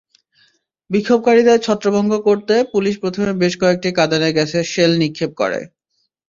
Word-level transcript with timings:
বিক্ষোভকারীদের 0.89 1.57
ছত্রভঙ্গ 1.61 2.11
করতে 2.27 2.55
পুলিশ 2.73 2.95
প্রথমে 3.01 3.31
বেশ 3.41 3.53
কয়েকটি 3.61 3.89
কাঁদানে 3.97 4.29
গ্যাসের 4.35 4.65
শেল 4.73 4.91
নিক্ষেপ 5.01 5.31
করে। 5.41 5.59